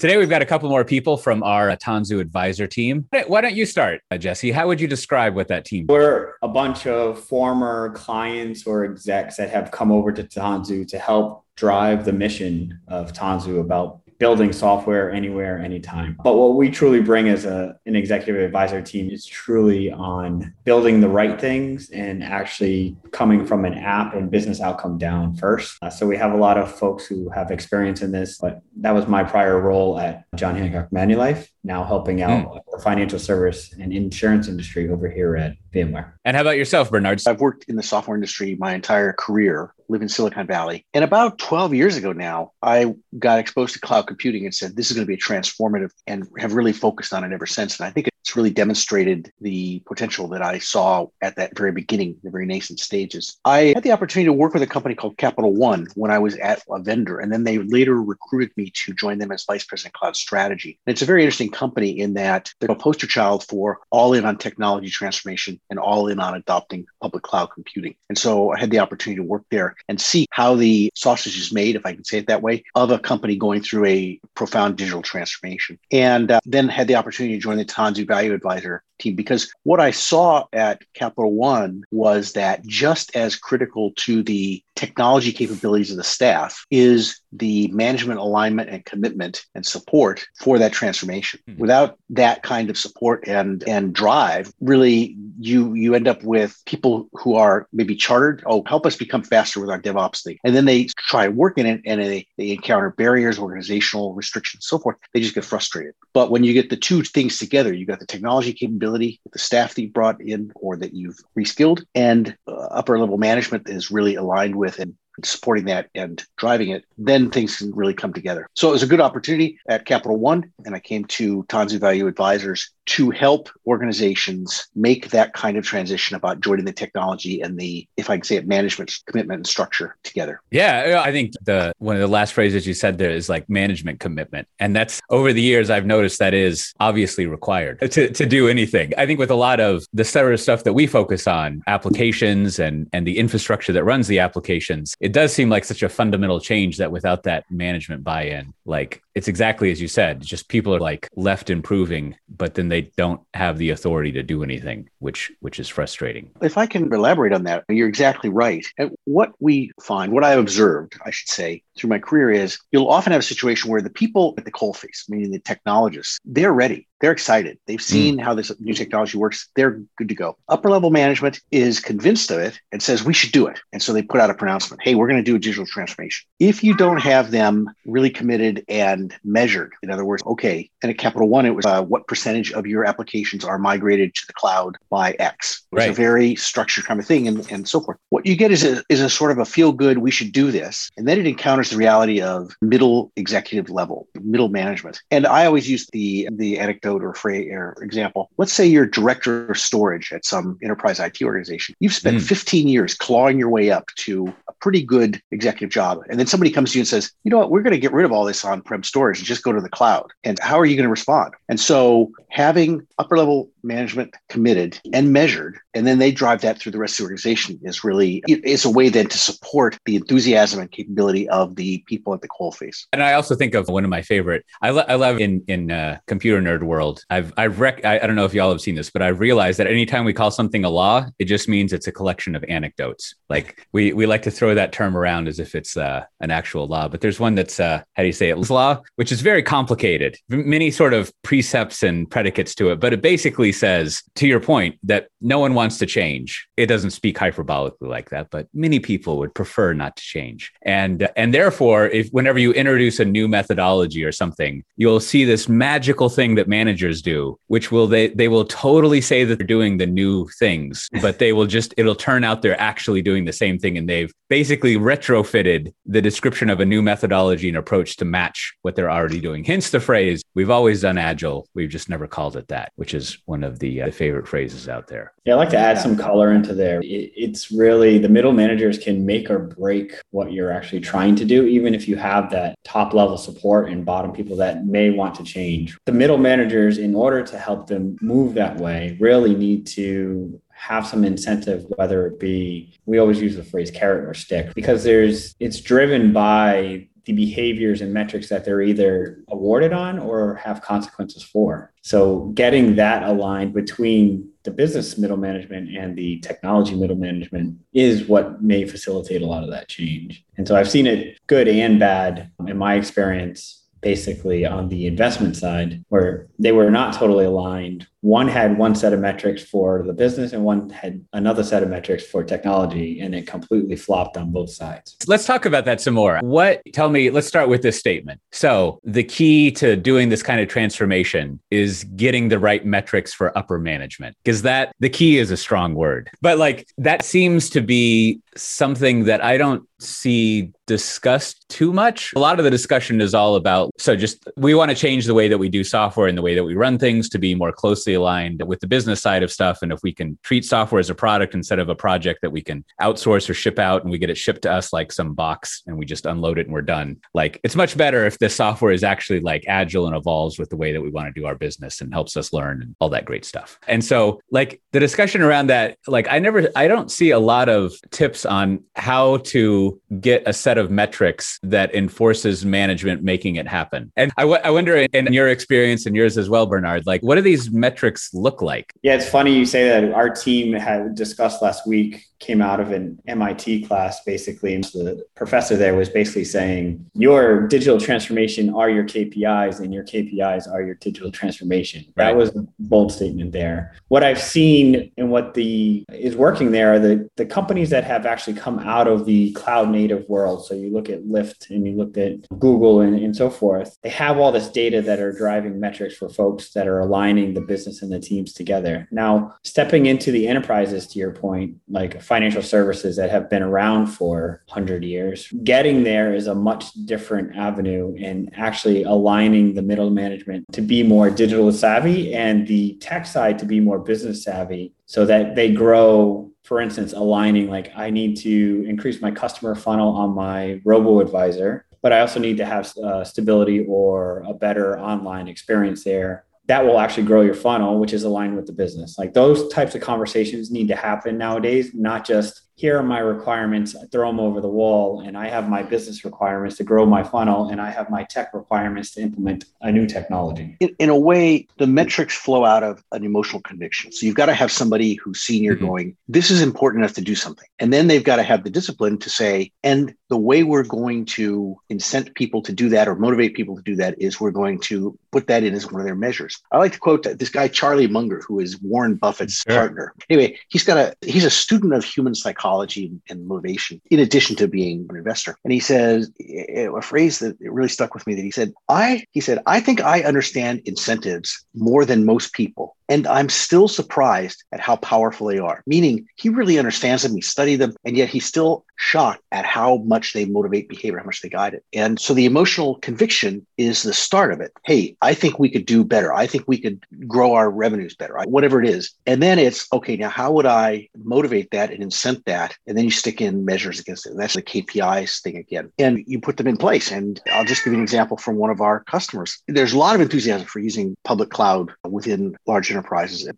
[0.00, 3.06] Today, we've got a couple more people from our Tanzu advisor team.
[3.26, 4.50] Why don't you start, uh, Jesse?
[4.50, 5.88] How would you describe what that team?
[5.90, 10.98] We're a bunch of former clients or execs that have come over to Tanzu to
[10.98, 16.16] help drive the mission of Tanzu about building software anywhere, anytime.
[16.22, 21.00] But what we truly bring as a, an executive advisor team is truly on building
[21.00, 25.78] the right things and actually coming from an app and business outcome down first.
[25.80, 28.92] Uh, so we have a lot of folks who have experience in this, but that
[28.92, 32.60] was my prior role at John Hancock Manulife, now helping out mm.
[32.72, 36.12] the financial service and insurance industry over here at VMware.
[36.26, 37.22] And how about yourself, Bernard?
[37.26, 40.86] I've worked in the software industry my entire career, live in Silicon Valley.
[40.94, 44.90] And about 12 years ago now, I got exposed to cloud computing and said, this
[44.90, 47.78] is going to be transformative and have really focused on it ever since.
[47.78, 52.16] And I think it's really demonstrated the potential that I saw at that very beginning,
[52.22, 53.38] the very nascent stages.
[53.44, 56.36] I had the opportunity to work with a company called Capital One when I was
[56.36, 59.94] at a vendor, and then they later recruited me to join them as vice president
[59.94, 60.78] cloud strategy.
[60.86, 64.24] And it's a very interesting company in that they're a poster child for all in
[64.24, 67.94] on technology transformation and all in on adopting public cloud computing.
[68.08, 71.52] And so I had the opportunity to work there and see how the sausage is
[71.52, 74.76] made, if I can say it that way, of a company going through a profound
[74.76, 75.78] digital transformation.
[75.90, 79.78] And uh, then had the opportunity to join the Tanzu Value Advisor team because what
[79.80, 85.98] I saw at Capital One was that just as critical to the technology capabilities of
[85.98, 91.38] the staff is the management alignment and commitment and support for that transformation.
[91.46, 91.60] Mm-hmm.
[91.60, 97.08] Without that kind of support and and drive, really you you end up with people
[97.12, 100.38] who are maybe chartered, oh, help us become faster with our DevOps thing.
[100.44, 104.96] And then they try working it and they, they encounter barriers, organizational restrictions, so forth.
[105.12, 105.94] They just get frustrated.
[106.14, 109.74] But when you get the two things together, you got the technology capability, the staff
[109.74, 114.14] that you brought in or that you've reskilled, and uh, upper level management is really
[114.14, 118.46] aligned with and supporting that and driving it, then things can really come together.
[118.54, 122.06] So it was a good opportunity at Capital One, and I came to Tanzu Value
[122.06, 127.86] Advisors to help organizations make that kind of transition about joining the technology and the,
[127.96, 130.40] if I can say it, management commitment and structure together.
[130.50, 134.00] Yeah, I think the one of the last phrases you said there is like management
[134.00, 138.48] commitment, and that's over the years I've noticed that is obviously required to to do
[138.48, 138.92] anything.
[138.96, 142.58] I think with a lot of the sort of stuff that we focus on, applications
[142.58, 146.40] and and the infrastructure that runs the applications, it does seem like such a fundamental
[146.40, 150.80] change that without that management buy-in, like it's exactly as you said, just people are
[150.80, 155.58] like left improving, but then they don't have the authority to do anything, which which
[155.58, 156.30] is frustrating.
[156.42, 158.64] If I can elaborate on that, you're exactly right.
[158.78, 162.88] And what we find, what I observed, I should say, through my career is you'll
[162.88, 166.86] often have a situation where the people at the coalface, meaning the technologists, they're ready.
[167.00, 167.58] They're excited.
[167.66, 168.22] They've seen mm.
[168.22, 169.48] how this new technology works.
[169.56, 170.36] They're good to go.
[170.48, 173.58] Upper level management is convinced of it and says, we should do it.
[173.72, 176.26] And so they put out a pronouncement hey, we're going to do a digital transformation.
[176.38, 180.98] If you don't have them really committed and measured, in other words, okay, and at
[180.98, 184.76] Capital One, it was uh, what percentage of your applications are migrated to the cloud
[184.90, 185.62] by X.
[185.72, 185.90] It was right.
[185.90, 187.96] a very structured kind of thing and, and so forth.
[188.10, 190.50] What you get is a, is a sort of a feel good, we should do
[190.50, 190.90] this.
[190.98, 195.00] And then it encounters the reality of middle executive level, middle management.
[195.10, 198.30] And I always use the, the anecdote or phrase or example.
[198.36, 201.74] Let's say you're director of storage at some enterprise IT organization.
[201.80, 202.22] You've spent mm.
[202.22, 206.00] 15 years clawing your way up to a pretty good executive job.
[206.08, 207.92] And then somebody comes to you and says, you know what, we're going to get
[207.92, 210.10] rid of all this on prem storage and just go to the cloud.
[210.24, 211.34] And how are you going to respond?
[211.48, 216.72] And so having upper level management committed and measured, and then they drive that through
[216.72, 220.60] the rest of the organization is really it's a way then to support the enthusiasm
[220.60, 223.84] and capability of the people at the coal face And I also think of one
[223.84, 224.44] of my favorite.
[224.62, 227.04] I, lo- I love in in uh, computer nerd world.
[227.10, 229.58] I've I've rec- I, I don't know if y'all have seen this, but I've realized
[229.58, 233.14] that anytime we call something a law, it just means it's a collection of anecdotes.
[233.28, 236.66] Like we we like to throw that term around as if it's uh, an actual
[236.66, 238.50] law, but there's one that's uh, how do you say it?
[238.50, 243.02] Law, which is very complicated, many sort of precepts and predicates to it, but it
[243.02, 246.48] basically says, to your point, that no one wants to change.
[246.56, 250.52] It doesn't speak hyperbolically like that, but many people would prefer not to change.
[250.62, 255.48] And and therefore, if whenever you introduce a new methodology or something, you'll see this
[255.48, 259.78] magical thing that managers do, which will they they will totally say that they're doing
[259.78, 263.58] the new things, but they will just it'll turn out they're actually doing the same
[263.58, 268.54] thing and they've basically retrofitted the description of a new methodology and approach to match
[268.62, 269.44] what they're already doing.
[269.44, 273.18] Hence the phrase, we've always done agile, we've just never called it that, which is
[273.26, 275.12] one of the uh, favorite phrases out there.
[275.24, 276.80] Yeah, I like to add some color into there.
[276.82, 281.46] it's really the middle managers can make or break what you're actually trying to do,
[281.46, 285.24] even if you have that top level support and bottom people that may want to
[285.24, 285.76] change.
[285.86, 290.86] The middle managers, in order to help them move that way, really need to have
[290.86, 295.34] some incentive, whether it be, we always use the phrase carrot or stick, because there's,
[295.40, 301.22] it's driven by the behaviors and metrics that they're either awarded on or have consequences
[301.22, 301.72] for.
[301.82, 308.04] So getting that aligned between the business middle management and the technology middle management is
[308.06, 310.24] what may facilitate a lot of that change.
[310.36, 315.36] And so I've seen it good and bad in my experience basically on the investment
[315.36, 317.86] side where they were not totally aligned.
[318.02, 321.68] One had one set of metrics for the business and one had another set of
[321.68, 324.96] metrics for technology, and it completely flopped on both sides.
[325.06, 326.18] Let's talk about that some more.
[326.22, 328.20] What, tell me, let's start with this statement.
[328.32, 333.36] So, the key to doing this kind of transformation is getting the right metrics for
[333.36, 336.10] upper management, because that the key is a strong word.
[336.22, 342.12] But like that seems to be something that I don't see discussed too much.
[342.14, 345.14] A lot of the discussion is all about so just we want to change the
[345.14, 347.50] way that we do software and the way that we run things to be more
[347.50, 349.58] closely aligned with the business side of stuff.
[349.62, 352.42] And if we can treat software as a product instead of a project that we
[352.42, 355.62] can outsource or ship out and we get it shipped to us like some box
[355.66, 356.96] and we just unload it and we're done.
[357.14, 360.56] Like it's much better if the software is actually like agile and evolves with the
[360.56, 363.04] way that we want to do our business and helps us learn and all that
[363.04, 363.58] great stuff.
[363.66, 367.48] And so like the discussion around that, like I never I don't see a lot
[367.48, 373.46] of tips on how to get a set of metrics that enforces management making it
[373.46, 373.92] happen.
[373.96, 377.18] And I, w- I wonder, in your experience and yours as well, Bernard, like what
[377.18, 377.79] are these metrics
[378.14, 378.72] look like?
[378.82, 379.92] Yeah, it's funny you say that.
[379.92, 384.54] Our team had discussed last week came out of an MIT class basically.
[384.54, 389.84] And the professor there was basically saying, Your digital transformation are your KPIs, and your
[389.84, 391.84] KPIs are your digital transformation.
[391.96, 392.06] Right.
[392.06, 393.74] That was a bold statement there.
[393.88, 398.06] What I've seen and what the is working there are the, the companies that have
[398.06, 400.44] actually come out of the cloud native world.
[400.46, 403.88] So you look at Lyft and you look at Google and, and so forth, they
[403.88, 407.69] have all this data that are driving metrics for folks that are aligning the business
[407.82, 408.88] and the teams together.
[408.90, 413.86] Now, stepping into the enterprises, to your point, like financial services that have been around
[413.86, 415.28] for 100 years.
[415.44, 420.82] Getting there is a much different avenue and actually aligning the middle management to be
[420.82, 425.52] more digital savvy and the tech side to be more business savvy so that they
[425.52, 431.00] grow for instance aligning like i need to increase my customer funnel on my robo
[431.00, 436.24] advisor but i also need to have uh, stability or a better online experience there
[436.50, 438.98] that will actually grow your funnel, which is aligned with the business.
[438.98, 443.76] Like those types of conversations need to happen nowadays, not just here are my requirements,
[443.76, 447.04] I throw them over the wall, and I have my business requirements to grow my
[447.04, 450.56] funnel, and I have my tech requirements to implement a new technology.
[450.58, 453.92] In, in a way, the metrics flow out of an emotional conviction.
[453.92, 455.66] So you've got to have somebody who's senior mm-hmm.
[455.66, 457.48] going, this is important enough to do something.
[457.60, 461.06] And then they've got to have the discipline to say, and the way we're going
[461.06, 464.60] to incent people to do that or motivate people to do that is we're going
[464.60, 466.40] to put that in as one of their measures.
[466.52, 469.56] I like to quote this guy, Charlie Munger, who is Warren Buffett's sure.
[469.56, 469.94] partner.
[470.08, 474.36] Anyway, he's got a, he's a student of human psychology psychology and motivation, in addition
[474.36, 475.36] to being an investor.
[475.44, 479.04] And he says eh, a phrase that really stuck with me that he said, I,
[479.12, 482.76] he said, I think I understand incentives more than most people.
[482.90, 487.22] And I'm still surprised at how powerful they are, meaning he really understands them, he
[487.22, 491.20] studied them, and yet he's still shocked at how much they motivate behavior, how much
[491.20, 491.64] they guide it.
[491.72, 494.52] And so the emotional conviction is the start of it.
[494.64, 496.14] Hey, I think we could do better.
[496.14, 498.92] I think we could grow our revenues better, whatever it is.
[499.06, 502.56] And then it's okay, now how would I motivate that and incent that?
[502.66, 504.12] And then you stick in measures against it.
[504.12, 505.70] And that's the KPIs thing again.
[505.78, 506.90] And you put them in place.
[506.90, 509.38] And I'll just give you an example from one of our customers.
[509.46, 512.79] There's a lot of enthusiasm for using public cloud within large enterprises,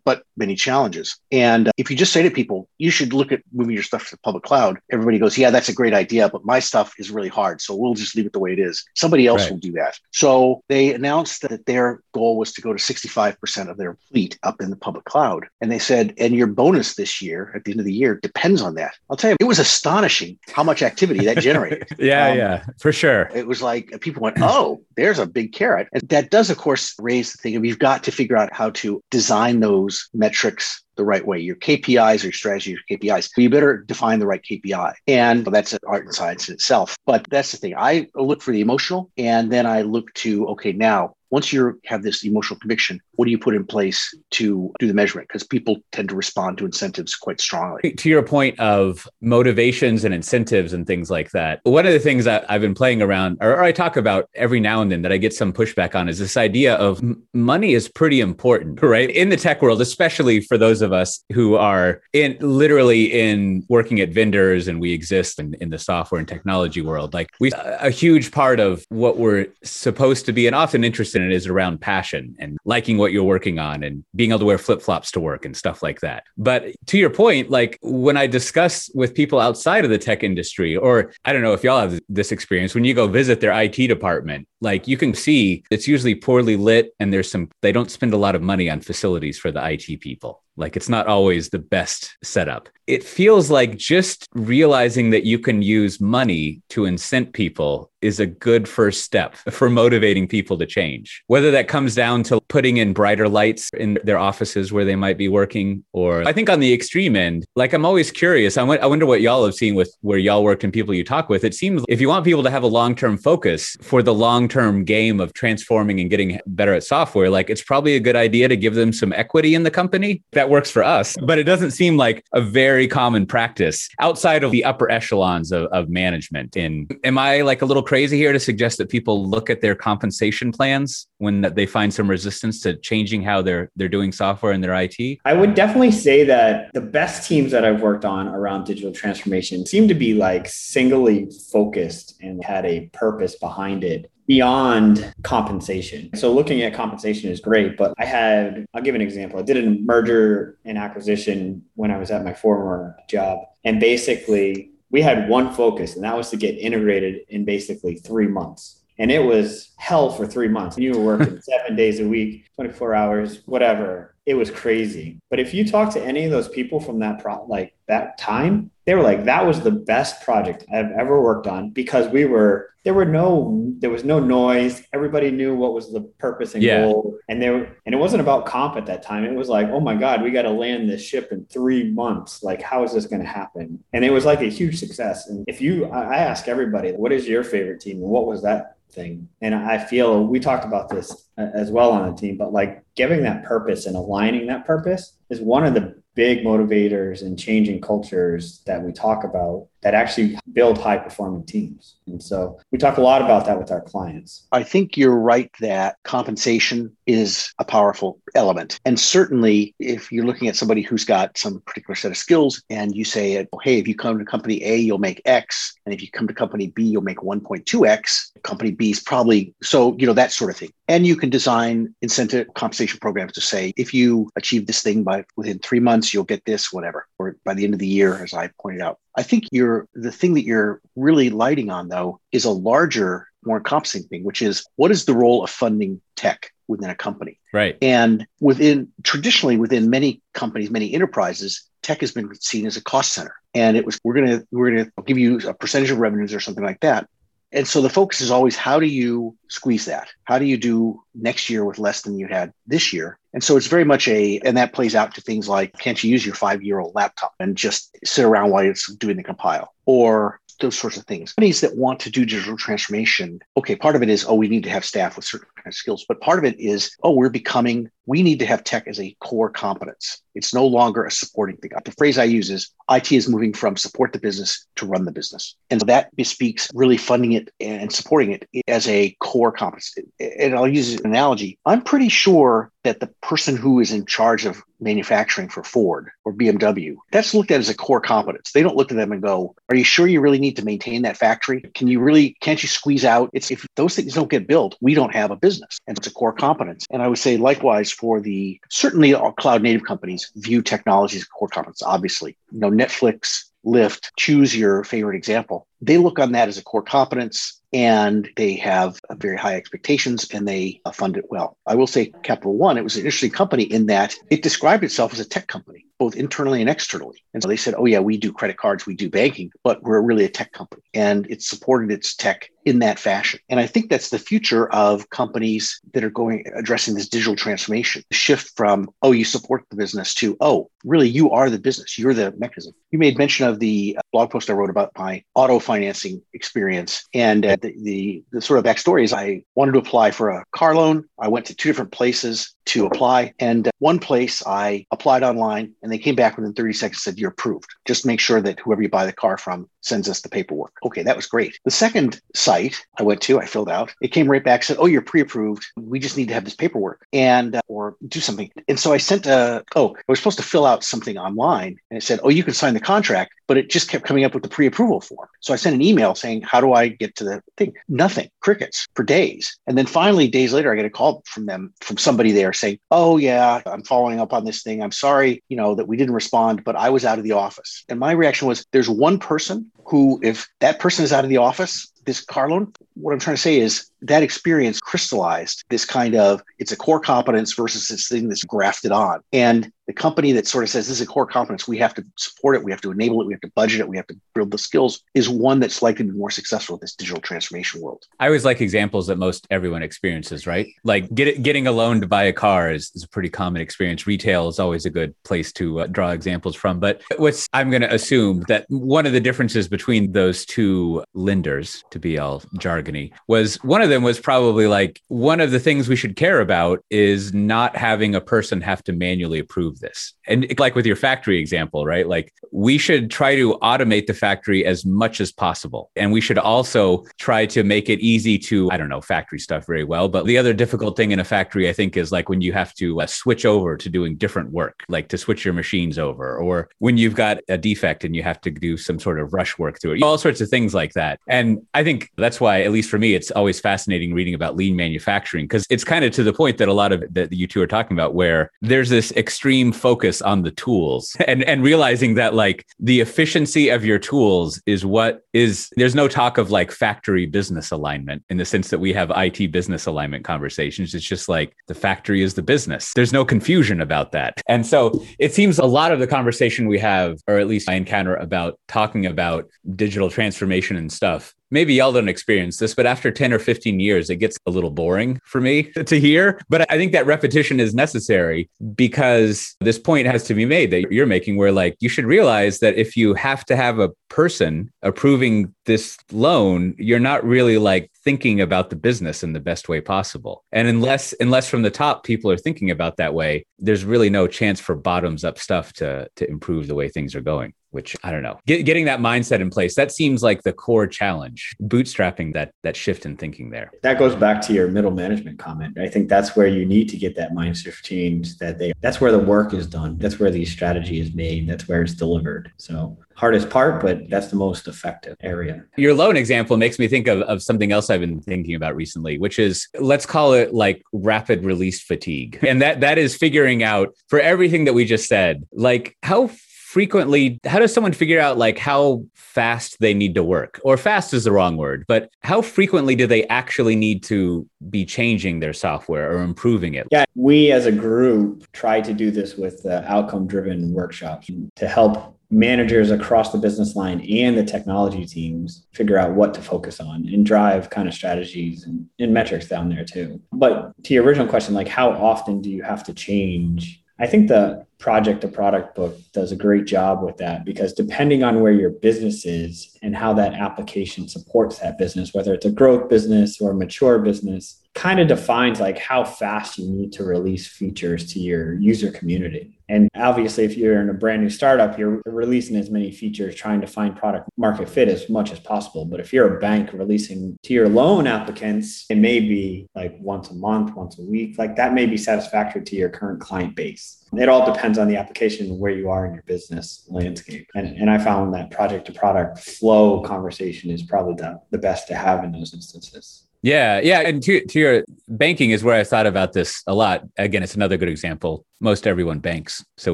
[0.05, 1.17] but many challenges.
[1.31, 4.15] And if you just say to people, you should look at moving your stuff to
[4.15, 7.29] the public cloud, everybody goes, yeah, that's a great idea, but my stuff is really
[7.29, 7.61] hard.
[7.61, 8.83] So we'll just leave it the way it is.
[8.95, 9.51] Somebody else right.
[9.51, 9.99] will do that.
[10.11, 14.61] So they announced that their goal was to go to 65% of their fleet up
[14.61, 15.47] in the public cloud.
[15.61, 18.61] And they said, and your bonus this year at the end of the year depends
[18.61, 18.95] on that.
[19.09, 21.87] I'll tell you, it was astonishing how much activity that generated.
[21.99, 23.29] yeah, um, yeah, for sure.
[23.33, 25.87] It was like people went, oh, there's a big carrot.
[25.93, 28.69] And that does, of course, raise the thing of you've got to figure out how
[28.71, 29.32] to design
[29.63, 31.39] those metrics the right way.
[31.39, 33.29] Your KPIs or your strategy, your KPIs.
[33.37, 34.93] you better define the right KPI.
[35.07, 36.95] And that's an art and science in itself.
[37.05, 37.75] But that's the thing.
[37.77, 42.03] I look for the emotional and then I look to, okay, now once you have
[42.03, 45.27] this emotional conviction, what do you put in place to do the measurement?
[45.27, 47.91] Because people tend to respond to incentives quite strongly.
[47.91, 52.25] To your point of motivations and incentives and things like that, one of the things
[52.25, 55.17] that I've been playing around, or, I talk about every now and then that I
[55.17, 59.09] get some pushback on, is this idea of money is pretty important, right?
[59.09, 63.99] In the tech world, especially for those of us who are in literally in working
[63.99, 67.13] at vendors and we exist in, in the software and technology world.
[67.13, 71.31] Like we, a huge part of what we're supposed to be and often interested in
[71.31, 74.81] is around passion and liking what you're working on and being able to wear flip
[74.81, 76.23] flops to work and stuff like that.
[76.37, 80.75] But to your point, like when I discuss with people outside of the tech industry,
[80.75, 83.87] or I don't know if y'all have this experience, when you go visit their IT
[83.87, 88.13] department, like you can see it's usually poorly lit and there's some, they don't spend
[88.13, 90.42] a lot of money on facilities for the IT people.
[90.55, 92.69] Like it's not always the best setup.
[92.85, 98.25] It feels like just realizing that you can use money to incent people is a
[98.25, 101.23] good first step for motivating people to change.
[101.27, 105.17] Whether that comes down to putting in brighter lights in their offices where they might
[105.17, 108.57] be working, or I think on the extreme end, like I'm always curious.
[108.57, 111.45] I, wonder what y'all have seen with where y'all worked and people you talk with.
[111.45, 114.49] It seems if you want people to have a long term focus for the long
[114.49, 118.49] term game of transforming and getting better at software, like it's probably a good idea
[118.49, 120.21] to give them some equity in the company.
[120.33, 124.51] That works for us, but it doesn't seem like a very common practice outside of
[124.51, 126.55] the upper echelons of, of management.
[126.55, 129.75] In am I like a little crazy here to suggest that people look at their
[129.75, 134.61] compensation plans when they find some resistance to changing how they're they're doing software in
[134.61, 135.19] their IT?
[135.25, 139.65] I would definitely say that the best teams that I've worked on around digital transformation
[139.65, 146.09] seem to be like singly focused and had a purpose behind it beyond compensation.
[146.15, 149.39] So looking at compensation is great, but I had, I'll give an example.
[149.39, 153.39] I did a merger and acquisition when I was at my former job.
[153.65, 158.27] And basically, we had one focus, and that was to get integrated in basically three
[158.27, 158.81] months.
[158.99, 160.77] And it was hell for three months.
[160.77, 164.12] You were working seven days a week, 24 hours, whatever.
[164.25, 165.19] It was crazy.
[165.29, 168.71] But if you talk to any of those people from that pro- like that time,
[168.85, 172.73] they were like, that was the best project I've ever worked on because we were
[172.83, 174.83] there were no there was no noise.
[174.93, 176.83] Everybody knew what was the purpose and yeah.
[176.83, 177.17] goal.
[177.29, 179.23] And there and it wasn't about comp at that time.
[179.23, 182.43] It was like, oh my God, we got to land this ship in three months.
[182.43, 183.83] Like, how is this going to happen?
[183.93, 185.27] And it was like a huge success.
[185.29, 187.97] And if you I ask everybody, what is your favorite team?
[187.97, 189.27] And what was that thing.
[189.41, 193.23] And I feel we talked about this as well on the team, but like giving
[193.23, 198.61] that purpose and aligning that purpose is one of the big motivators and changing cultures
[198.65, 201.95] that we talk about that actually build high performing teams.
[202.07, 204.47] And so we talk a lot about that with our clients.
[204.51, 208.79] I think you're right that compensation is a powerful element.
[208.85, 212.95] And certainly, if you're looking at somebody who's got some particular set of skills and
[212.95, 215.73] you say, hey, if you come to company A, you'll make X.
[215.85, 218.31] And if you come to company B, you'll make 1.2X.
[218.43, 220.71] Company B is probably so, you know, that sort of thing.
[220.87, 225.23] And you can design incentive compensation programs to say, if you achieve this thing by
[225.35, 228.33] within three months, you'll get this, whatever, or by the end of the year, as
[228.33, 228.99] I pointed out.
[229.15, 233.57] I think you're the thing that you're really lighting on though is a larger, more
[233.57, 237.39] encompassing thing, which is what is the role of funding tech within a company?
[237.51, 237.77] Right.
[237.81, 243.13] And within traditionally within many companies, many enterprises, tech has been seen as a cost
[243.13, 243.35] center.
[243.53, 246.63] And it was we're gonna we're gonna give you a percentage of revenues or something
[246.63, 247.07] like that.
[247.53, 250.09] And so the focus is always how do you squeeze that?
[250.23, 253.19] How do you do next year with less than you had this year?
[253.33, 256.09] And so it's very much a, and that plays out to things like can't you
[256.09, 259.73] use your five year old laptop and just sit around while it's doing the compile?
[259.85, 261.33] Or those sorts of things.
[261.33, 264.63] Companies that want to do digital transformation, okay, part of it is, oh, we need
[264.63, 267.29] to have staff with certain kind of skills, but part of it is, oh, we're
[267.29, 270.21] becoming, we need to have tech as a core competence.
[270.35, 271.71] It's no longer a supporting thing.
[271.85, 275.11] The phrase I use is IT is moving from support the business to run the
[275.11, 275.55] business.
[275.69, 279.95] And that bespeaks really funding it and supporting it as a core competence.
[280.19, 281.59] And I'll use an analogy.
[281.65, 286.33] I'm pretty sure that the person who is in charge of manufacturing for Ford or
[286.33, 288.51] BMW, that's looked at as a core competence.
[288.51, 291.03] They don't look at them and go, Are you sure you really need to maintain
[291.03, 291.61] that factory?
[291.73, 293.29] Can you really, can't you squeeze out?
[293.31, 295.79] It's if those things don't get built, we don't have a business.
[295.87, 296.85] And it's a core competence.
[296.91, 301.23] And I would say likewise for the certainly all cloud native companies view technology as
[301.23, 302.35] core competence, obviously.
[302.51, 305.67] You know, Netflix, Lyft, choose your favorite example.
[305.81, 310.47] They look on that as a core competence and they have very high expectations and
[310.47, 311.57] they uh, fund it well.
[311.65, 315.13] I will say Capital One, it was an interesting company in that it described itself
[315.13, 317.23] as a tech company, both internally and externally.
[317.33, 320.01] And so they said, oh, yeah, we do credit cards, we do banking, but we're
[320.01, 320.83] really a tech company.
[320.93, 323.39] And it supported its tech in that fashion.
[323.49, 328.03] And I think that's the future of companies that are going addressing this digital transformation,
[328.09, 331.97] the shift from, oh, you support the business to, oh, really, you are the business,
[331.97, 332.73] you're the mechanism.
[332.91, 337.03] You made mention of the blog post I wrote about my auto financing experience.
[337.13, 340.45] And uh, the, the, the sort of backstory is I wanted to apply for a
[340.55, 341.05] car loan.
[341.19, 343.33] I went to two different places to apply.
[343.39, 347.19] And uh, one place I applied online and they came back within 30 seconds said,
[347.19, 347.69] You're approved.
[347.85, 350.73] Just make sure that whoever you buy the car from sends us the paperwork.
[350.85, 351.59] Okay, that was great.
[351.65, 354.85] The second site I went to, I filled out, it came right back, said, Oh,
[354.85, 355.65] you're pre approved.
[355.75, 358.49] We just need to have this paperwork and, uh, or do something.
[358.67, 361.97] And so I sent a, oh, I was supposed to fill out something online and
[361.97, 364.43] it said, Oh, you can sign the contract, but it just kept coming up with
[364.43, 365.27] the pre approval form.
[365.43, 367.73] So I sent an email saying, How do I get to the thing?
[367.89, 369.59] Nothing, crickets for days.
[369.67, 372.79] And then finally, days later, I get a call from them, from somebody there saying,
[372.89, 374.81] Oh, yeah, I'm following up on this thing.
[374.81, 377.83] I'm sorry, you know, that we didn't respond, but I was out of the office.
[377.89, 381.37] And my reaction was, There's one person who, if that person is out of the
[381.37, 386.15] office, this car loan, what I'm trying to say is that experience crystallized this kind
[386.15, 389.21] of it's a core competence versus this thing that's grafted on.
[389.31, 392.05] And the company that sort of says this is a core competence, we have to
[392.17, 394.15] support it, we have to enable it, we have to budget it, we have to
[394.33, 397.81] build the skills, is one that's likely to be more successful in this digital transformation
[397.81, 398.05] world.
[398.19, 400.67] I always like examples that most everyone experiences, right?
[400.83, 404.07] Like get, getting a loan to buy a car is, is, a pretty common experience.
[404.07, 406.79] Retail is always a good place to uh, draw examples from.
[406.79, 411.83] But what's I'm going to assume that one of the differences between those two lenders,
[411.91, 415.87] to be all jargony, was one of them was probably like one of the things
[415.87, 420.13] we should care about is not having a person have to manually approve this.
[420.27, 422.07] And like with your factory example, right?
[422.07, 425.91] Like we should try to automate the factory as much as possible.
[425.95, 429.65] And we should also try to make it easy to, I don't know, factory stuff
[429.65, 430.09] very well.
[430.09, 432.73] But the other difficult thing in a factory, I think, is like when you have
[432.75, 436.69] to uh, switch over to doing different work, like to switch your machines over, or
[436.79, 439.79] when you've got a defect and you have to do some sort of rush work
[439.79, 441.19] through it, all sorts of things like that.
[441.27, 444.75] And I think that's why, at least for me, it's always fascinating reading about lean
[444.75, 447.61] manufacturing because it's kind of to the point that a lot of that you two
[447.61, 452.15] are talking about, where there's this extreme extreme focus on the tools and and realizing
[452.15, 456.71] that like the efficiency of your tools is what is there's no talk of like
[456.71, 460.93] factory business alignment in the sense that we have IT business alignment conversations.
[460.93, 462.93] It's just like the factory is the business.
[462.95, 464.41] There's no confusion about that.
[464.47, 467.73] And so it seems a lot of the conversation we have or at least I
[467.73, 473.11] encounter about talking about digital transformation and stuff maybe y'all don't experience this, but after
[473.11, 476.41] 10 or 15 years, it gets a little boring for me to hear.
[476.49, 480.91] But I think that repetition is necessary because this point has to be made that
[480.91, 484.71] you're making where like you should realize that if you have to have a person
[484.81, 489.79] approving this loan, you're not really like thinking about the business in the best way
[489.79, 490.43] possible.
[490.51, 494.27] And unless unless from the top people are thinking about that way, there's really no
[494.27, 498.11] chance for bottoms up stuff to to improve the way things are going which I
[498.11, 498.39] don't know.
[498.45, 501.55] Get, getting that mindset in place that seems like the core challenge.
[501.61, 503.71] Bootstrapping that that shift in thinking there.
[503.81, 505.77] That goes back to your middle management comment.
[505.77, 508.37] I think that's where you need to get that mindset change.
[508.37, 509.97] That they that's where the work is done.
[509.97, 511.47] That's where the strategy is made.
[511.49, 512.51] That's where it's delivered.
[512.57, 515.63] So hardest part, but that's the most effective area.
[515.77, 519.17] Your loan example makes me think of, of something else I've been thinking about recently,
[519.17, 522.39] which is let's call it like rapid release fatigue.
[522.41, 526.29] And that that is figuring out for everything that we just said, like how
[526.73, 530.59] frequently how does someone figure out like how fast they need to work?
[530.63, 534.83] Or fast is the wrong word but how frequently do they actually need to be
[534.83, 536.87] changing their software or improving it?
[536.89, 541.67] Yeah we as a group try to do this with uh, outcome driven workshops to
[541.67, 546.79] help managers across the business line and the technology teams figure out what to focus
[546.79, 550.19] on and drive kind of strategies and, and metrics down there too.
[550.31, 554.27] But to your original question like how often do you have to change I think
[554.27, 558.51] the project to product book does a great job with that because depending on where
[558.51, 563.39] your business is and how that application supports that business, whether it's a growth business
[563.39, 568.11] or a mature business, kind of defines like how fast you need to release features
[568.13, 569.57] to your user community.
[569.69, 573.61] And obviously, if you're in a brand new startup, you're releasing as many features, trying
[573.61, 575.85] to find product market fit as much as possible.
[575.85, 580.29] But if you're a bank releasing to your loan applicants, it may be like once
[580.29, 581.37] a month, once a week.
[581.37, 584.05] Like that may be satisfactory to your current client base.
[584.13, 587.49] It all depends on the application where you are in your business landscape.
[587.55, 591.87] And, and I found that project to product flow conversation is probably the, the best
[591.87, 593.27] to have in those instances.
[593.43, 597.03] Yeah, yeah, and to, to your banking is where I thought about this a lot.
[597.17, 599.63] Again, it's another good example most everyone banks.
[599.77, 599.93] So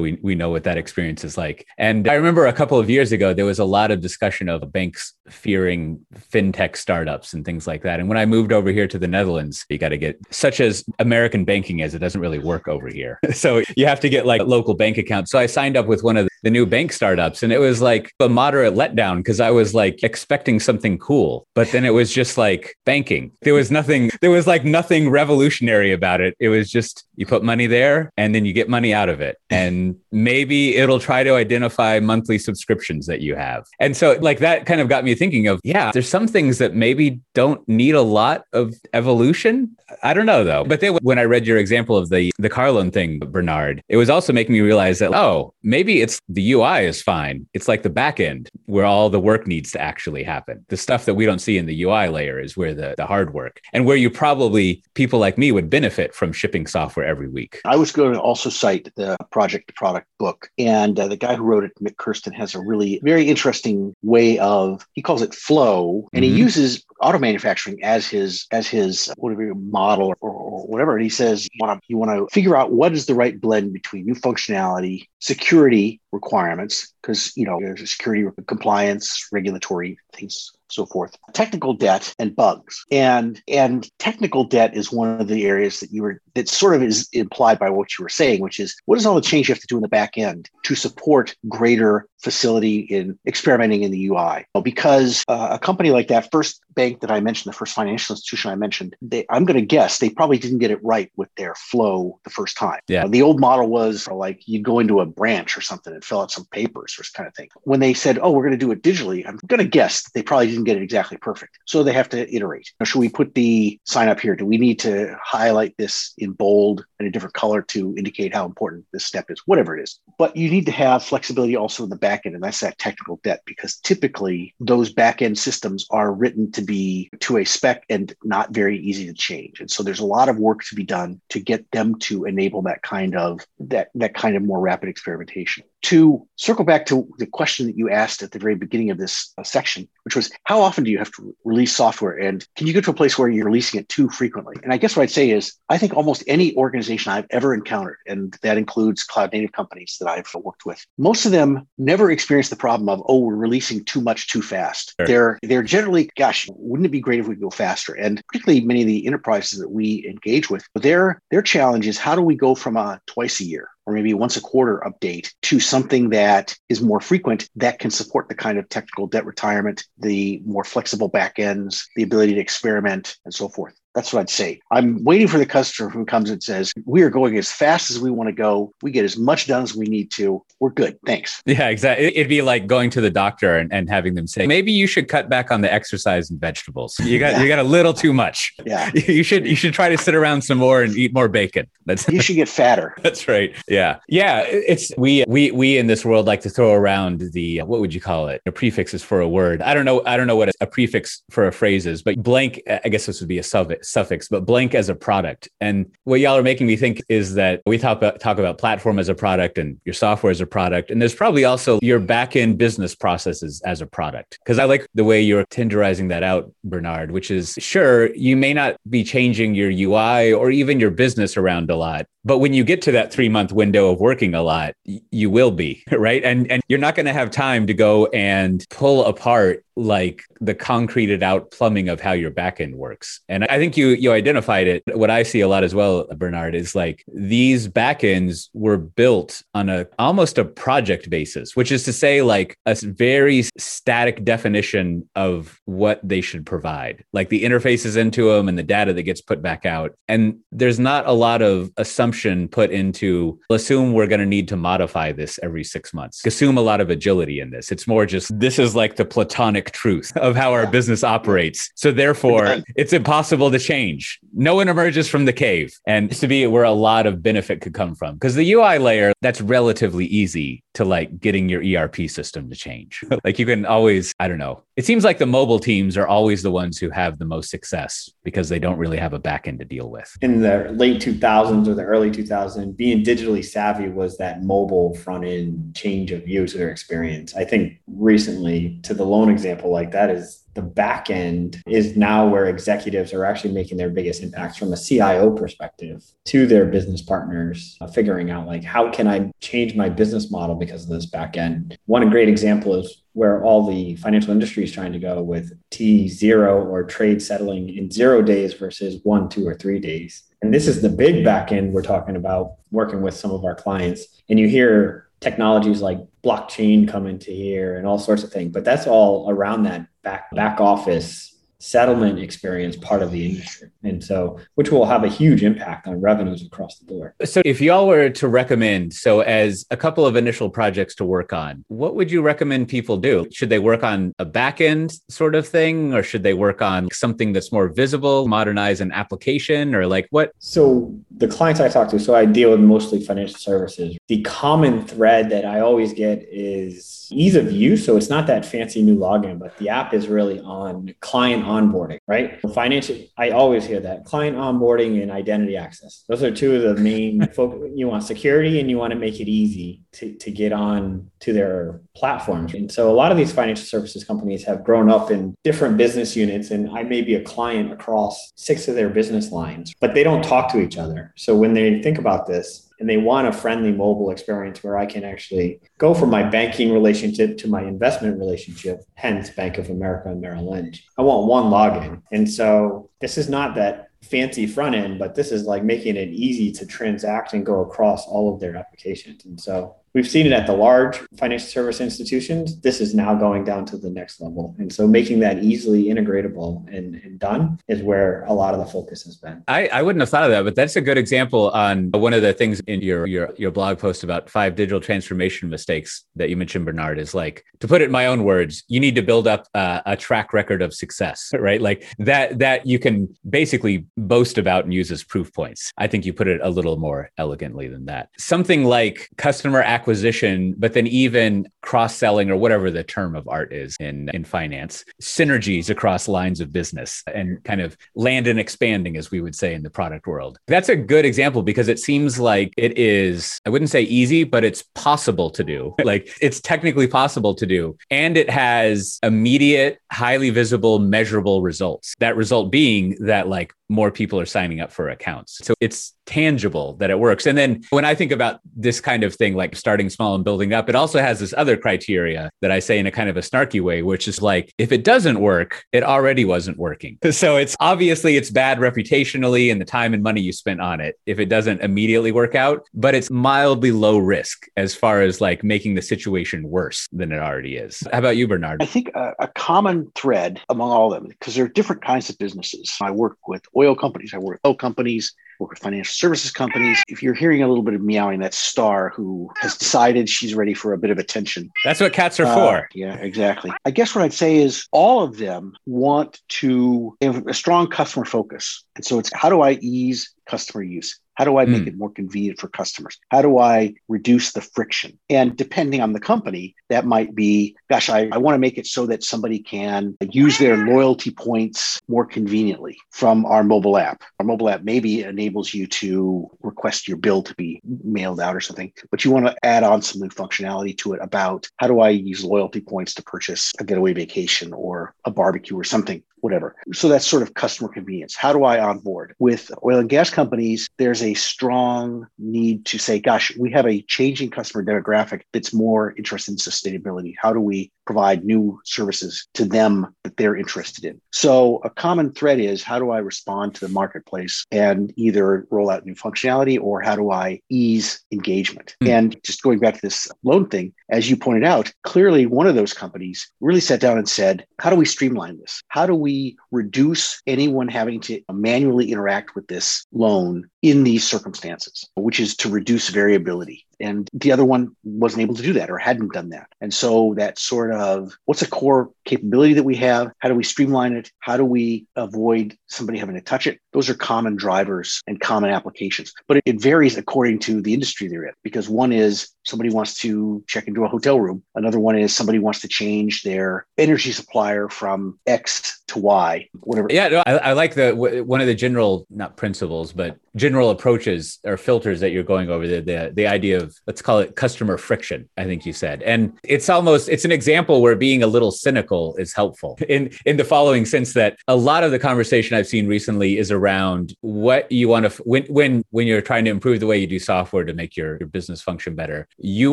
[0.00, 1.66] we, we know what that experience is like.
[1.76, 4.72] And I remember a couple of years ago, there was a lot of discussion of
[4.72, 6.00] banks fearing
[6.32, 8.00] fintech startups and things like that.
[8.00, 10.84] And when I moved over here to the Netherlands, you got to get such as
[10.98, 13.18] American banking is, it doesn't really work over here.
[13.32, 15.30] so you have to get like local bank accounts.
[15.30, 18.12] So I signed up with one of the new bank startups and it was like
[18.20, 22.38] a moderate letdown because I was like expecting something cool, but then it was just
[22.38, 23.32] like banking.
[23.42, 26.34] There was nothing, there was like nothing revolutionary about it.
[26.38, 29.20] It was just you put money there and then you get get money out of
[29.20, 29.36] it.
[29.48, 33.64] And maybe it'll try to identify monthly subscriptions that you have.
[33.78, 36.74] And so, like, that kind of got me thinking of, yeah, there's some things that
[36.74, 39.76] maybe don't need a lot of evolution.
[40.02, 40.64] I don't know though.
[40.64, 43.96] But then when I read your example of the, the car loan thing, Bernard, it
[43.96, 47.46] was also making me realize that, oh, maybe it's the UI is fine.
[47.54, 50.64] It's like the back end where all the work needs to actually happen.
[50.68, 53.32] The stuff that we don't see in the UI layer is where the, the hard
[53.34, 57.60] work and where you probably, people like me would benefit from shipping software every week.
[57.64, 60.50] I was going to also cite the project product book.
[60.58, 64.38] And uh, the guy who wrote it, Mik Kersten, has a really very interesting way
[64.38, 66.08] of, he calls it flow.
[66.12, 66.34] And mm-hmm.
[66.34, 70.94] he uses auto manufacturing as his, as his, whatever model or, or whatever.
[70.94, 73.40] And he says, you want to, you want to figure out what is the right
[73.40, 80.86] blend between new functionality, security requirements, because, you know, there's security compliance, regulatory things so
[80.86, 81.16] forth.
[81.32, 82.84] Technical debt and bugs.
[82.90, 86.82] And and technical debt is one of the areas that you were that sort of
[86.82, 89.54] is implied by what you were saying, which is what is all the change you
[89.54, 94.06] have to do in the back end to support greater facility in experimenting in the
[94.08, 94.46] UI?
[94.62, 98.50] Because uh, a company like that first bank that I mentioned, the first financial institution
[98.50, 101.54] I mentioned, they, I'm going to guess they probably didn't get it right with their
[101.54, 102.80] flow the first time.
[102.88, 103.04] Yeah.
[103.04, 106.20] Uh, the old model was like you go into a branch or something and fill
[106.20, 107.48] out some papers or kind of thing.
[107.62, 110.22] When they said, "Oh, we're going to do it digitally," I'm going to guess they
[110.22, 111.58] probably didn't get it exactly perfect.
[111.66, 112.72] So they have to iterate.
[112.78, 114.36] Now, should we put the sign up here?
[114.36, 118.46] Do we need to highlight this in bold and a different color to indicate how
[118.46, 119.42] important this step is?
[119.46, 119.99] Whatever it is.
[120.18, 123.20] But you need to have flexibility also in the back end, and that's that technical
[123.22, 128.14] debt because typically those back end systems are written to be to a spec and
[128.22, 129.60] not very easy to change.
[129.60, 132.60] And so there's a lot of work to be done to get them to enable
[132.62, 137.26] that kind of that that kind of more rapid experimentation to circle back to the
[137.26, 140.60] question that you asked at the very beginning of this uh, section, which was how
[140.60, 142.16] often do you have to release software?
[142.16, 144.56] And can you get to a place where you're releasing it too frequently?
[144.62, 147.98] And I guess what I'd say is I think almost any organization I've ever encountered,
[148.06, 152.48] and that includes cloud native companies that I've worked with, most of them never experience
[152.48, 154.94] the problem of, oh, we're releasing too much too fast.
[154.98, 155.06] Sure.
[155.06, 157.94] They're they're generally, gosh, wouldn't it be great if we could go faster?
[157.94, 162.14] And particularly many of the enterprises that we engage with, their their challenge is how
[162.14, 165.58] do we go from a twice a year or maybe once a quarter update to
[165.58, 170.40] something that is more frequent that can support the kind of technical debt retirement, the
[170.44, 173.79] more flexible backends, the ability to experiment, and so forth.
[173.94, 174.60] That's what I'd say.
[174.70, 177.98] I'm waiting for the customer who comes and says, We are going as fast as
[177.98, 178.72] we want to go.
[178.82, 180.44] We get as much done as we need to.
[180.60, 180.98] We're good.
[181.06, 181.42] Thanks.
[181.44, 182.06] Yeah, exactly.
[182.06, 185.08] It'd be like going to the doctor and, and having them say, maybe you should
[185.08, 186.98] cut back on the exercise and vegetables.
[187.00, 187.42] You got yeah.
[187.42, 188.54] you got a little too much.
[188.64, 188.90] Yeah.
[189.10, 191.66] You should you should try to sit around some more and eat more bacon.
[191.84, 192.94] That's you should get fatter.
[193.02, 193.54] That's right.
[193.66, 193.98] Yeah.
[194.08, 194.44] Yeah.
[194.46, 198.00] It's we we we in this world like to throw around the what would you
[198.00, 198.40] call it?
[198.44, 199.62] The prefixes for a word.
[199.62, 200.02] I don't know.
[200.06, 203.20] I don't know what a prefix for a phrase is, but blank, I guess this
[203.20, 205.48] would be a suffix suffix, but blank as a product.
[205.60, 208.98] And what y'all are making me think is that we talk about, talk about platform
[208.98, 210.90] as a product and your software as a product.
[210.90, 214.38] And there's probably also your backend business processes as a product.
[214.44, 218.54] Because I like the way you're tenderizing that out, Bernard, which is sure, you may
[218.54, 222.64] not be changing your UI or even your business around a lot, but when you
[222.64, 226.22] get to that three month window of working a lot, you will be, right?
[226.22, 230.54] And, and you're not going to have time to go and pull apart like the
[230.54, 233.20] concreted out plumbing of how your backend works.
[233.28, 234.82] And I think you you identified it.
[234.92, 239.68] What I see a lot as well, Bernard, is like these backends were built on
[239.68, 245.60] a almost a project basis, which is to say like a very static definition of
[245.66, 249.42] what they should provide, like the interfaces into them and the data that gets put
[249.42, 249.94] back out.
[250.08, 254.56] And there's not a lot of assumption put into assume we're going to need to
[254.56, 256.24] modify this every 6 months.
[256.26, 257.70] Assume a lot of agility in this.
[257.70, 261.70] It's more just this is like the platonic truth of how our business operates.
[261.76, 264.18] So therefore, it's impossible to change.
[264.32, 265.72] No one emerges from the cave.
[265.86, 268.14] And to be where a lot of benefit could come from.
[268.14, 273.04] Because the UI layer, that's relatively easy to like getting your ERP system to change.
[273.24, 274.62] like you can always, I don't know.
[274.76, 278.08] It seems like the mobile teams are always the ones who have the most success
[278.24, 280.10] because they don't really have a backend to deal with.
[280.22, 285.24] In the late 2000s or the early 2000s, being digitally savvy was that mobile front
[285.24, 287.34] end change of user experience.
[287.34, 292.26] I think recently, to the loan example like that, is the back end is now
[292.26, 297.02] where executives are actually making their biggest impacts from a CIO perspective to their business
[297.02, 301.06] partners, uh, figuring out like how can I change my business model because of this
[301.06, 301.78] back end.
[301.86, 306.08] One great example is where all the financial industry is trying to go with T
[306.08, 310.22] zero or trade settling in zero days versus one, two, or three days.
[310.42, 313.54] And this is the big back end we're talking about working with some of our
[313.54, 314.06] clients.
[314.28, 318.64] And you hear technologies like blockchain come into here and all sorts of things, but
[318.64, 323.68] that's all around that back back office settlement experience part of the industry.
[323.84, 327.12] And so, which will have a huge impact on revenues across the board.
[327.24, 331.32] So, if y'all were to recommend, so as a couple of initial projects to work
[331.32, 333.26] on, what would you recommend people do?
[333.30, 336.88] Should they work on a back end sort of thing, or should they work on
[336.92, 340.32] something that's more visible, modernize an application, or like what?
[340.38, 343.98] So, the clients I talk to, so I deal with mostly financial services.
[344.08, 347.84] The common thread that I always get is ease of use.
[347.84, 351.98] So, it's not that fancy new login, but the app is really on client onboarding,
[352.06, 352.40] right?
[352.52, 356.04] Financial, I always hear that client onboarding and identity access.
[356.08, 357.70] Those are two of the main focus.
[357.74, 361.32] You want security and you want to make it easy to, to get on to
[361.32, 362.54] their platforms.
[362.54, 366.16] And so a lot of these financial services companies have grown up in different business
[366.16, 370.04] units, and I may be a client across six of their business lines, but they
[370.04, 371.12] don't talk to each other.
[371.16, 374.86] So when they think about this, and they want a friendly mobile experience where I
[374.86, 380.08] can actually go from my banking relationship to my investment relationship, hence Bank of America
[380.08, 380.84] and Merrill Lynch.
[380.98, 382.02] I want one login.
[382.10, 386.08] And so this is not that fancy front end, but this is like making it
[386.08, 389.26] easy to transact and go across all of their applications.
[389.26, 392.60] And so We've seen it at the large financial service institutions.
[392.60, 394.54] This is now going down to the next level.
[394.58, 398.66] And so making that easily integratable and, and done is where a lot of the
[398.66, 399.42] focus has been.
[399.48, 402.22] I, I wouldn't have thought of that, but that's a good example on one of
[402.22, 406.36] the things in your, your, your blog post about five digital transformation mistakes that you
[406.36, 409.26] mentioned, Bernard, is like, to put it in my own words, you need to build
[409.26, 411.60] up a, track record of success, right?
[411.60, 415.72] Like that, that you can basically boast about and use as proof points.
[415.76, 418.08] I think you put it a little more elegantly than that.
[418.16, 423.26] Something like customer acquisition acquisition, but then even cross selling or whatever the term of
[423.28, 428.38] art is in, in finance, synergies across lines of business and kind of land and
[428.38, 430.38] expanding, as we would say in the product world.
[430.48, 434.44] That's a good example because it seems like it is, I wouldn't say easy, but
[434.44, 435.74] it's possible to do.
[435.90, 437.76] Like it's technically possible to do.
[437.90, 441.96] And it has immediate, highly visible, measurable results.
[441.98, 445.38] That result being that like more people are signing up for accounts.
[445.42, 447.24] So it's tangible that it works.
[447.24, 450.52] And then when I think about this kind of thing, like starting small and building
[450.52, 453.20] up, it also has this other criteria that I say in a kind of a
[453.20, 456.98] snarky way, which is like, if it doesn't work, it already wasn't working.
[457.20, 460.98] So it's obviously it's bad reputationally and the time and money you spent on it
[461.04, 465.44] if it doesn't immediately work out, but it's mildly low risk as far as like
[465.44, 467.82] making the situation worse than it already is.
[467.92, 468.62] How about you, Bernard?
[468.62, 472.08] I think a, a common thread among all of them, because there are different kinds
[472.08, 472.74] of businesses.
[472.80, 474.12] I work with oil companies.
[474.14, 476.82] I work with oil companies, work with financial services companies.
[476.88, 480.54] If you're hearing a little bit of meowing, that's Star who has decided she's ready
[480.54, 481.50] for a bit of attention.
[481.64, 482.68] That's what cats are uh, for.
[482.74, 483.50] Yeah, exactly.
[483.64, 488.04] I guess what I'd say is all of them want to have a strong customer
[488.04, 488.64] focus.
[488.76, 490.98] And so it's how do I ease customer use?
[491.20, 491.66] How do I make mm.
[491.66, 492.98] it more convenient for customers?
[493.10, 494.98] How do I reduce the friction?
[495.10, 498.66] And depending on the company, that might be, gosh, I, I want to make it
[498.66, 504.02] so that somebody can use their loyalty points more conveniently from our mobile app.
[504.18, 508.40] Our mobile app maybe enables you to request your bill to be mailed out or
[508.40, 511.80] something, but you want to add on some new functionality to it about how do
[511.80, 516.56] I use loyalty points to purchase a getaway vacation or a barbecue or something whatever.
[516.72, 518.16] So that's sort of customer convenience.
[518.16, 519.14] How do I onboard?
[519.18, 523.82] With oil and gas companies, there's a strong need to say, gosh, we have a
[523.82, 527.14] changing customer demographic that's more interested in sustainability.
[527.20, 531.00] How do we provide new services to them that they're interested in?
[531.12, 535.70] So a common thread is how do I respond to the marketplace and either roll
[535.70, 538.76] out new functionality or how do I ease engagement?
[538.80, 538.92] Mm-hmm.
[538.92, 542.54] And just going back to this loan thing, as you pointed out, clearly one of
[542.54, 545.62] those companies really sat down and said, how do we streamline this?
[545.68, 546.09] How do we
[546.50, 552.48] reduce anyone having to manually interact with this loan in these circumstances, which is to
[552.48, 553.66] reduce variability.
[553.80, 556.48] And the other one wasn't able to do that or hadn't done that.
[556.60, 560.12] And so that sort of what's a core capability that we have?
[560.18, 561.10] How do we streamline it?
[561.20, 563.58] How do we avoid somebody having to touch it?
[563.72, 566.12] Those are common drivers and common applications.
[566.28, 570.44] But it varies according to the industry they're in, because one is somebody wants to
[570.46, 571.42] check into a hotel room.
[571.54, 576.88] Another one is somebody wants to change their energy supplier from X to Y, whatever.
[576.90, 581.38] Yeah, no, I, I like the one of the general, not principles, but general approaches
[581.44, 584.76] or filters that you're going over the, the the idea of let's call it customer
[584.76, 588.50] friction i think you said and it's almost it's an example where being a little
[588.50, 592.66] cynical is helpful in in the following sense that a lot of the conversation i've
[592.66, 596.80] seen recently is around what you want to when when when you're trying to improve
[596.80, 599.72] the way you do software to make your, your business function better you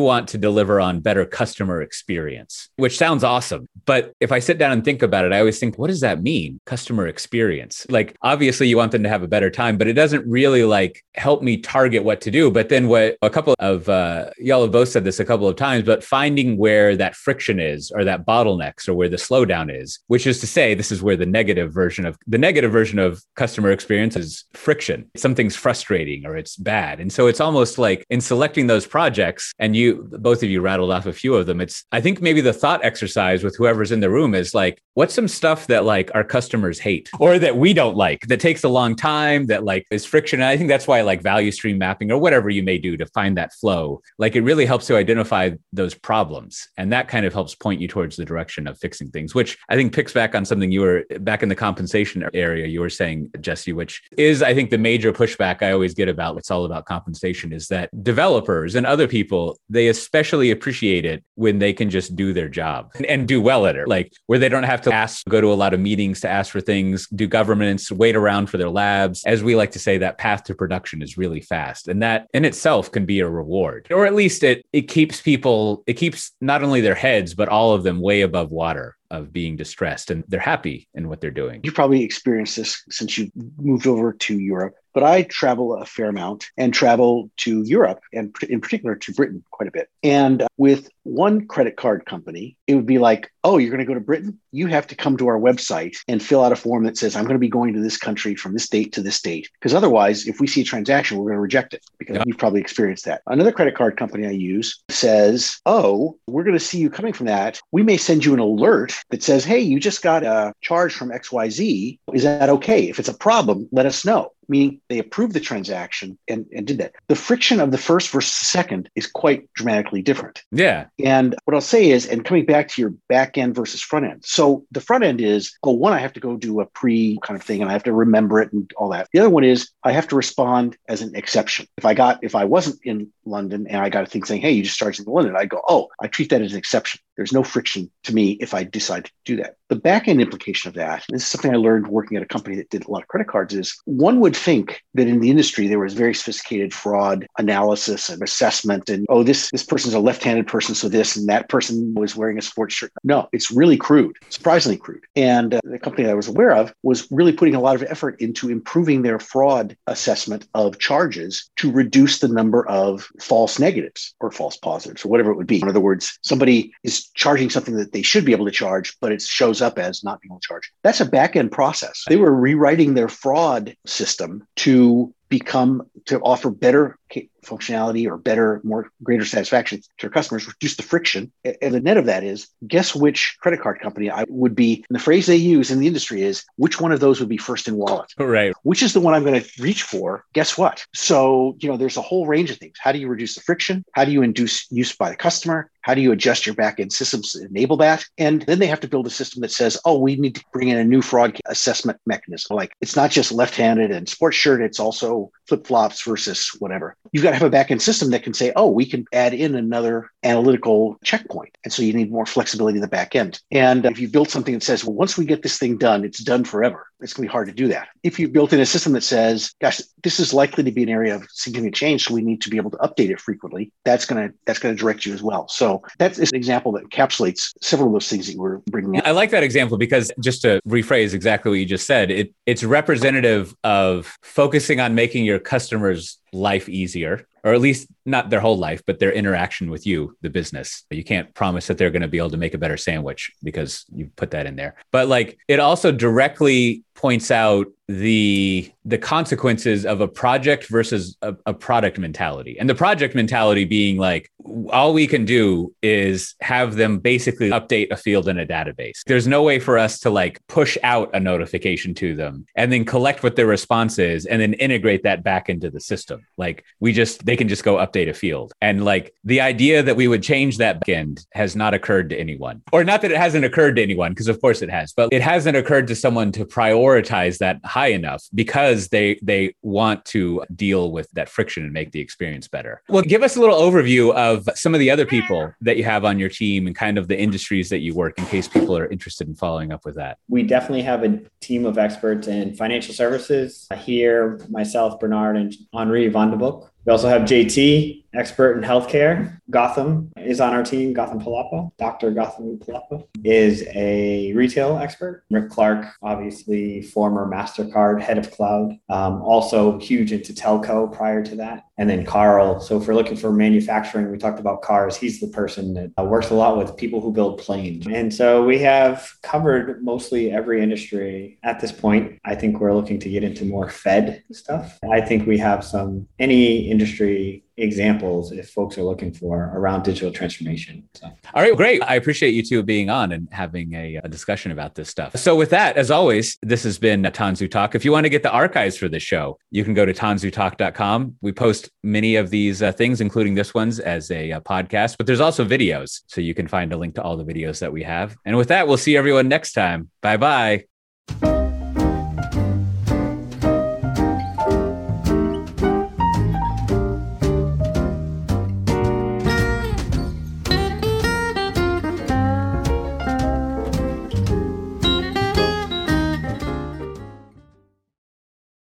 [0.00, 3.68] want to deliver on better customer experience, which sounds awesome.
[3.86, 6.22] But if I sit down and think about it, I always think, what does that
[6.22, 6.60] mean?
[6.66, 7.86] Customer experience.
[7.88, 11.04] Like, obviously, you want them to have a better time, but it doesn't really like
[11.14, 12.50] help me target what to do.
[12.50, 15.56] But then, what a couple of uh, y'all have both said this a couple of
[15.56, 19.98] times, but finding where that friction is or that bottlenecks or where the slowdown is,
[20.06, 23.22] which is to say, this is where the negative version of the negative version of
[23.36, 25.10] customer experience is friction.
[25.16, 27.00] Something's frustrating or it's bad.
[27.00, 30.92] And so it's almost like in selecting those projects, and you both of you rattled
[30.92, 34.00] off a few of them, it's I think maybe the thought exercise with whoever's in
[34.00, 37.72] the room is like, what's some stuff that like our customers hate or that we
[37.72, 40.37] don't like that takes a long time, that like is friction.
[40.38, 43.06] And I think that's why like value stream mapping or whatever you may do to
[43.06, 46.68] find that flow, like it really helps to identify those problems.
[46.76, 49.74] And that kind of helps point you towards the direction of fixing things, which I
[49.74, 53.30] think picks back on something you were back in the compensation area you were saying,
[53.40, 56.86] Jesse, which is I think the major pushback I always get about it's all about
[56.86, 62.14] compensation is that developers and other people, they especially appreciate it when they can just
[62.14, 63.88] do their job and, and do well at it.
[63.88, 66.52] Like where they don't have to ask, go to a lot of meetings to ask
[66.52, 69.24] for things, do governments, wait around for their labs.
[69.24, 71.88] As we like to say, that path to production is really fast.
[71.88, 73.86] And that in itself can be a reward.
[73.90, 77.72] Or at least it it keeps people, it keeps not only their heads, but all
[77.72, 81.60] of them way above water of being distressed and they're happy in what they're doing.
[81.62, 86.08] You've probably experienced this since you moved over to Europe, but I travel a fair
[86.08, 89.88] amount and travel to Europe and in particular to Britain quite a bit.
[90.02, 93.86] And uh, with one credit card company, it would be like, oh, you're going to
[93.86, 94.38] go to Britain?
[94.52, 97.24] You have to come to our website and fill out a form that says, I'm
[97.24, 99.48] going to be going to this country from this date to this date.
[99.54, 102.24] Because otherwise, if we see a transaction, we're going to reject it because yeah.
[102.26, 103.22] you've probably experienced that.
[103.26, 107.26] Another credit card company I use says, oh, we're going to see you coming from
[107.26, 107.60] that.
[107.72, 110.92] We may send you an alert that says, hey, you just got uh, a charge
[110.94, 111.98] from XYZ.
[112.12, 112.88] Is that okay?
[112.88, 116.78] If it's a problem, let us know meaning they approved the transaction and, and did
[116.78, 116.92] that.
[117.08, 120.42] The friction of the first versus the second is quite dramatically different.
[120.50, 120.86] Yeah.
[121.02, 124.24] And what I'll say is, and coming back to your back end versus front end.
[124.24, 127.38] So the front end is, oh, one, I have to go do a pre kind
[127.38, 129.08] of thing and I have to remember it and all that.
[129.12, 131.66] The other one is I have to respond as an exception.
[131.76, 134.52] If I got, if I wasn't in London and I got a thing saying, hey,
[134.52, 137.00] you just charged in London, I go, oh, I treat that as an exception.
[137.16, 139.56] There's no friction to me if I decide to do that.
[139.68, 142.56] The back end implication of that, this is something I learned working at a company
[142.56, 145.66] that did a lot of credit cards, is one would think that in the industry
[145.66, 150.46] there was very sophisticated fraud analysis and assessment, and oh, this this person's a left-handed
[150.46, 152.92] person, so this and that person was wearing a sports shirt.
[153.02, 155.04] No, it's really crude, surprisingly crude.
[155.16, 158.20] And uh, the company I was aware of was really putting a lot of effort
[158.20, 164.30] into improving their fraud assessment of charges to reduce the number of false negatives or
[164.30, 165.60] false positives or whatever it would be.
[165.60, 169.12] In other words, somebody is charging something that they should be able to charge, but
[169.12, 170.72] it shows up as not being able to charge.
[170.82, 172.04] That's a back end process.
[172.08, 176.97] They were rewriting their fraud system to become to offer better
[177.44, 181.32] functionality or better, more greater satisfaction to your customers, reduce the friction.
[181.44, 184.84] And the net of that is guess which credit card company I would be.
[184.88, 187.36] And the phrase they use in the industry is which one of those would be
[187.36, 188.12] first in wallet?
[188.18, 188.52] Oh, right.
[188.62, 190.24] Which is the one I'm going to reach for?
[190.34, 190.84] Guess what?
[190.94, 192.76] So, you know, there's a whole range of things.
[192.80, 193.84] How do you reduce the friction?
[193.92, 195.70] How do you induce use by the customer?
[195.82, 198.04] How do you adjust your backend systems to enable that?
[198.18, 200.68] And then they have to build a system that says, oh, we need to bring
[200.68, 202.56] in a new fraud assessment mechanism.
[202.56, 206.94] Like it's not just left handed and sports shirt, it's also flip flops versus whatever.
[207.12, 209.54] You've got to have a backend system that can say, oh, we can add in
[209.54, 211.56] another analytical checkpoint.
[211.64, 213.40] And so you need more flexibility in the back end.
[213.50, 216.22] And if you build something that says, well, once we get this thing done, it's
[216.22, 217.88] done forever, it's going to be hard to do that.
[218.02, 220.88] If you've built in a system that says, gosh, this is likely to be an
[220.88, 224.04] area of significant change, so we need to be able to update it frequently, that's
[224.04, 225.48] going to that's going to direct you as well.
[225.48, 229.06] So that's an example that encapsulates several of those things that you were bringing up.
[229.06, 232.64] I like that example because just to rephrase exactly what you just said, it it's
[232.64, 238.56] representative of focusing on making your customers life easier or at least not their whole
[238.56, 240.84] life, but their interaction with you, the business.
[240.90, 243.84] You can't promise that they're going to be able to make a better sandwich because
[243.94, 244.74] you put that in there.
[244.90, 251.34] But like it also directly points out the the consequences of a project versus a,
[251.44, 252.56] a, product mentality.
[252.58, 254.30] And the project mentality being like
[254.70, 259.00] all we can do is have them basically update a field in a database.
[259.06, 262.86] There's no way for us to like push out a notification to them and then
[262.86, 266.26] collect what their response is and then integrate that back into the system.
[266.38, 268.52] Like we just they can just go update a field.
[268.62, 272.62] And like the idea that we would change that backend has not occurred to anyone.
[272.72, 275.20] Or not that it hasn't occurred to anyone because of course it has but it
[275.20, 280.90] hasn't occurred to someone to prioritize that high enough because they they want to deal
[280.90, 282.82] with that friction and make the experience better.
[282.88, 286.04] Well, give us a little overview of some of the other people that you have
[286.04, 288.86] on your team and kind of the industries that you work in case people are
[288.86, 290.18] interested in following up with that.
[290.28, 293.68] We definitely have a team of experts in financial services.
[293.76, 299.38] Here, myself, Bernard, and Henri Van de Boek We also have JT, expert in healthcare.
[299.50, 300.94] Gautam is on our team.
[300.94, 302.12] Gautam Pallapa, Dr.
[302.12, 305.24] Gautam Pallapa is a retail expert.
[305.30, 311.36] Rick Clark, obviously former MasterCard head of cloud, um, also huge into telco prior to
[311.36, 311.64] that.
[311.78, 312.60] And then Carl.
[312.60, 314.96] So if we're looking for manufacturing, we talked about cars.
[314.96, 317.86] He's the person that uh, works a lot with people who build planes.
[317.86, 322.18] And so we have covered mostly every industry at this point.
[322.24, 324.78] I think we're looking to get into more Fed stuff.
[324.90, 330.12] I think we have some any industry examples if folks are looking for around digital
[330.12, 330.88] transformation.
[330.94, 331.06] So.
[331.34, 331.82] All right, great.
[331.82, 335.16] I appreciate you two being on and having a, a, discussion about this stuff.
[335.16, 337.74] So, with that, as always, this has been Tanzu Talk.
[337.74, 341.16] If you want to get the archives for this show, you can go to tanzutalk.com.
[341.20, 345.06] We post many of these uh, things, including this one's, as a, uh, podcast, but
[345.06, 346.02] there's also videos.
[346.06, 348.16] So, you can find a link to all the videos that we have.
[348.24, 349.90] And with that, we'll see everyone next time.
[350.00, 350.77] Bye bye.